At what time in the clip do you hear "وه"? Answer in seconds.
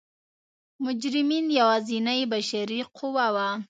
3.33-3.47